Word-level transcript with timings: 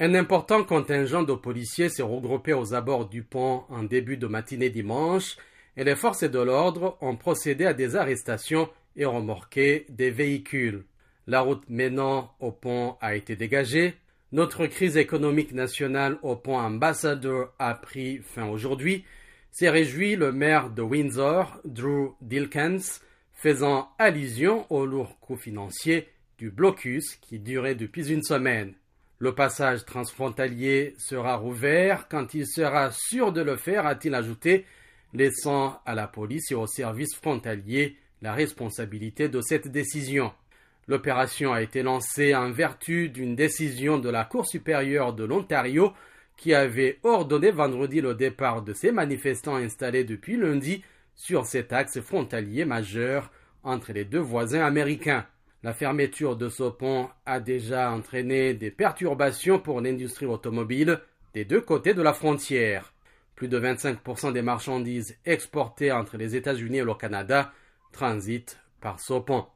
Un 0.00 0.14
important 0.14 0.62
contingent 0.62 1.24
de 1.24 1.32
policiers 1.34 1.88
s'est 1.88 2.02
regroupé 2.02 2.52
aux 2.52 2.72
abords 2.72 3.08
du 3.08 3.24
pont 3.24 3.64
en 3.68 3.82
début 3.82 4.16
de 4.16 4.28
matinée 4.28 4.70
dimanche 4.70 5.36
et 5.76 5.82
les 5.82 5.96
forces 5.96 6.22
de 6.22 6.38
l'ordre 6.38 6.96
ont 7.00 7.16
procédé 7.16 7.66
à 7.66 7.74
des 7.74 7.96
arrestations 7.96 8.68
et 8.94 9.04
remorqué 9.04 9.86
des 9.88 10.12
véhicules. 10.12 10.84
La 11.26 11.40
route 11.40 11.64
menant 11.68 12.32
au 12.38 12.52
pont 12.52 12.96
a 13.00 13.16
été 13.16 13.34
dégagée. 13.34 13.94
Notre 14.30 14.66
crise 14.66 14.96
économique 14.96 15.52
nationale 15.52 16.18
au 16.22 16.36
pont 16.36 16.58
Ambassador 16.58 17.52
a 17.58 17.74
pris 17.74 18.18
fin 18.18 18.46
aujourd'hui. 18.46 19.04
S'est 19.50 19.68
réjoui 19.68 20.14
le 20.14 20.30
maire 20.30 20.70
de 20.70 20.82
Windsor, 20.82 21.60
Drew 21.64 22.14
Dilkens, 22.20 23.00
faisant 23.32 23.88
allusion 23.98 24.64
au 24.70 24.86
lourd 24.86 25.18
coût 25.18 25.36
financier 25.36 26.06
du 26.38 26.52
blocus 26.52 27.16
qui 27.16 27.40
durait 27.40 27.74
depuis 27.74 28.12
une 28.12 28.22
semaine. 28.22 28.74
Le 29.20 29.34
passage 29.34 29.84
transfrontalier 29.84 30.94
sera 30.96 31.36
rouvert 31.36 32.06
quand 32.08 32.34
il 32.34 32.46
sera 32.46 32.92
sûr 32.92 33.32
de 33.32 33.40
le 33.40 33.56
faire, 33.56 33.84
a-t-il 33.84 34.14
ajouté, 34.14 34.64
laissant 35.12 35.80
à 35.84 35.96
la 35.96 36.06
police 36.06 36.52
et 36.52 36.54
aux 36.54 36.68
services 36.68 37.16
frontaliers 37.16 37.96
la 38.22 38.32
responsabilité 38.32 39.28
de 39.28 39.40
cette 39.40 39.66
décision. 39.68 40.32
L'opération 40.86 41.52
a 41.52 41.62
été 41.62 41.82
lancée 41.82 42.34
en 42.34 42.52
vertu 42.52 43.08
d'une 43.08 43.34
décision 43.34 43.98
de 43.98 44.08
la 44.08 44.24
Cour 44.24 44.46
supérieure 44.46 45.12
de 45.12 45.24
l'Ontario 45.24 45.92
qui 46.36 46.54
avait 46.54 47.00
ordonné 47.02 47.50
vendredi 47.50 48.00
le 48.00 48.14
départ 48.14 48.62
de 48.62 48.72
ces 48.72 48.92
manifestants 48.92 49.56
installés 49.56 50.04
depuis 50.04 50.36
lundi 50.36 50.84
sur 51.16 51.44
cet 51.44 51.72
axe 51.72 52.00
frontalier 52.00 52.64
majeur 52.64 53.32
entre 53.64 53.92
les 53.92 54.04
deux 54.04 54.20
voisins 54.20 54.64
américains. 54.64 55.26
La 55.64 55.72
fermeture 55.72 56.36
de 56.36 56.48
ce 56.48 56.62
pont 56.62 57.08
a 57.26 57.40
déjà 57.40 57.90
entraîné 57.90 58.54
des 58.54 58.70
perturbations 58.70 59.58
pour 59.58 59.80
l'industrie 59.80 60.26
automobile 60.26 61.00
des 61.34 61.44
deux 61.44 61.60
côtés 61.60 61.94
de 61.94 62.02
la 62.02 62.12
frontière. 62.12 62.92
Plus 63.34 63.48
de 63.48 63.58
25% 63.58 64.32
des 64.32 64.42
marchandises 64.42 65.16
exportées 65.24 65.90
entre 65.90 66.16
les 66.16 66.36
États-Unis 66.36 66.78
et 66.78 66.84
le 66.84 66.94
Canada 66.94 67.52
transitent 67.90 68.60
par 68.80 69.00
ce 69.00 69.14
pont. 69.14 69.46